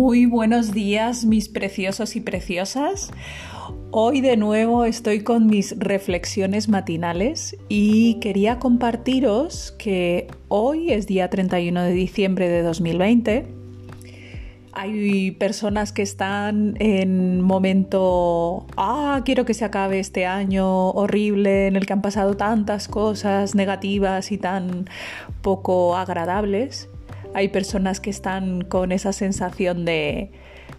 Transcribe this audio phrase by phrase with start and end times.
[0.00, 3.10] Muy buenos días mis preciosos y preciosas.
[3.90, 11.28] Hoy de nuevo estoy con mis reflexiones matinales y quería compartiros que hoy es día
[11.28, 13.46] 31 de diciembre de 2020.
[14.72, 21.76] Hay personas que están en momento, ah, quiero que se acabe este año horrible en
[21.76, 24.88] el que han pasado tantas cosas negativas y tan
[25.42, 26.88] poco agradables
[27.34, 30.32] hay personas que están con esa sensación de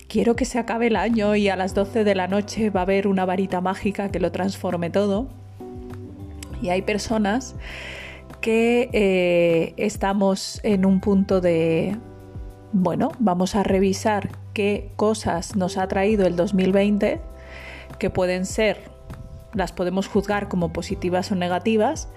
[0.08, 2.84] quiero que se acabe el año y a las 12 de la noche va a
[2.84, 5.30] haber una varita mágica que lo transforme todo.
[6.62, 7.56] Y hay personas
[8.42, 11.98] que eh, estamos en un punto de,
[12.74, 17.22] bueno, vamos a revisar qué cosas nos ha traído el 2020,
[17.98, 18.78] que pueden ser,
[19.54, 22.10] las podemos juzgar como positivas o negativas,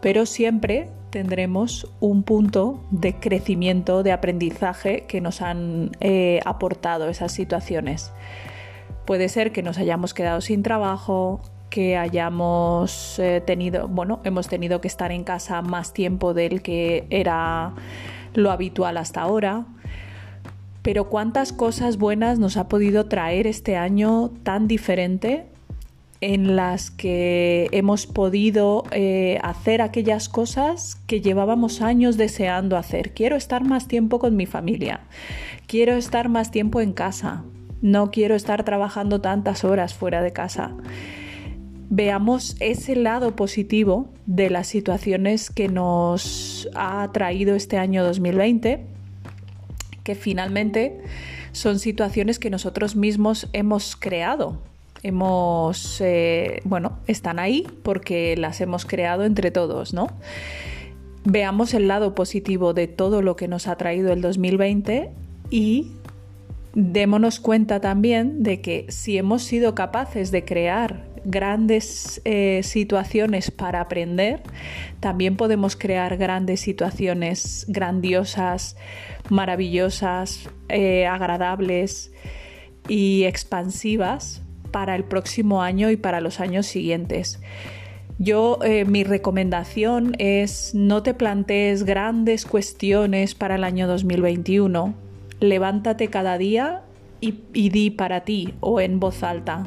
[0.00, 7.32] pero siempre tendremos un punto de crecimiento, de aprendizaje que nos han eh, aportado esas
[7.32, 8.12] situaciones.
[9.06, 14.80] Puede ser que nos hayamos quedado sin trabajo, que hayamos eh, tenido, bueno, hemos tenido
[14.80, 17.74] que estar en casa más tiempo del que era
[18.34, 19.66] lo habitual hasta ahora.
[20.82, 25.46] Pero cuántas cosas buenas nos ha podido traer este año tan diferente
[26.20, 33.12] en las que hemos podido eh, hacer aquellas cosas que llevábamos años deseando hacer.
[33.12, 35.00] Quiero estar más tiempo con mi familia,
[35.66, 37.44] quiero estar más tiempo en casa,
[37.82, 40.74] no quiero estar trabajando tantas horas fuera de casa.
[41.88, 48.86] Veamos ese lado positivo de las situaciones que nos ha traído este año 2020,
[50.02, 51.00] que finalmente
[51.52, 54.60] son situaciones que nosotros mismos hemos creado
[55.06, 60.08] hemos, eh, bueno, están ahí porque las hemos creado entre todos, ¿no?
[61.24, 65.12] Veamos el lado positivo de todo lo que nos ha traído el 2020
[65.48, 65.92] y
[66.74, 73.80] démonos cuenta también de que si hemos sido capaces de crear grandes eh, situaciones para
[73.80, 74.42] aprender,
[74.98, 78.76] también podemos crear grandes situaciones grandiosas,
[79.28, 82.12] maravillosas, eh, agradables
[82.88, 84.42] y expansivas
[84.76, 87.40] para el próximo año y para los años siguientes.
[88.18, 94.92] Yo, eh, mi recomendación es no te plantees grandes cuestiones para el año 2021.
[95.40, 96.82] Levántate cada día
[97.22, 99.66] y, y di para ti o en voz alta.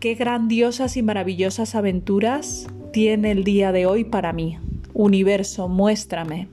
[0.00, 4.56] Qué grandiosas y maravillosas aventuras tiene el día de hoy para mí.
[4.94, 6.48] Universo, muéstrame.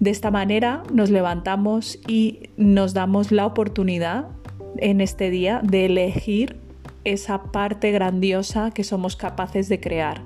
[0.00, 4.26] De esta manera nos levantamos y nos damos la oportunidad
[4.78, 6.56] en este día de elegir
[7.04, 10.22] esa parte grandiosa que somos capaces de crear.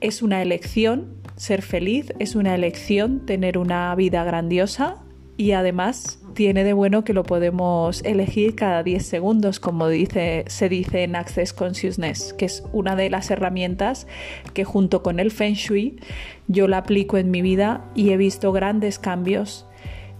[0.00, 4.96] Es una elección ser feliz, es una elección tener una vida grandiosa
[5.36, 10.68] y además tiene de bueno que lo podemos elegir cada 10 segundos, como dice, se
[10.68, 14.06] dice en Access Consciousness, que es una de las herramientas
[14.52, 15.98] que junto con el Feng Shui
[16.46, 19.66] yo la aplico en mi vida y he visto grandes cambios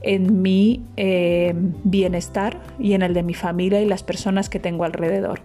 [0.07, 1.53] en mi eh,
[1.83, 5.41] bienestar y en el de mi familia y las personas que tengo alrededor.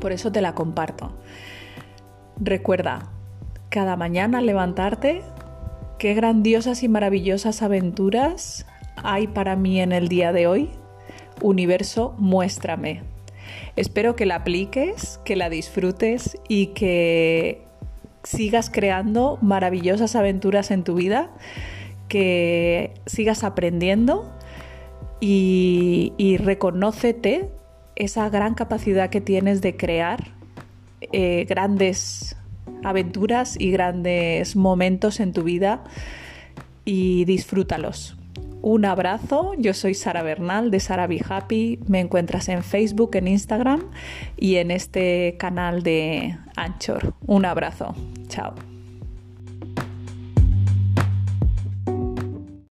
[0.00, 1.12] Por eso te la comparto.
[2.40, 3.10] Recuerda,
[3.70, 5.22] cada mañana levantarte,
[5.98, 8.64] qué grandiosas y maravillosas aventuras
[9.02, 10.70] hay para mí en el día de hoy.
[11.42, 13.02] Universo, muéstrame.
[13.74, 17.64] Espero que la apliques, que la disfrutes y que
[18.22, 21.30] sigas creando maravillosas aventuras en tu vida
[22.08, 24.32] que sigas aprendiendo
[25.20, 27.50] y, reconócete
[27.96, 30.32] esa gran capacidad que tienes de crear
[31.12, 32.36] eh, grandes
[32.84, 35.82] aventuras y grandes momentos en tu vida
[36.84, 38.16] y disfrútalos.
[38.60, 43.28] Un abrazo, yo soy Sara Bernal de Sara Be Happy, me encuentras en Facebook, en
[43.28, 43.82] Instagram
[44.36, 47.14] y en este canal de Anchor.
[47.26, 47.94] Un abrazo,
[48.28, 48.77] chao.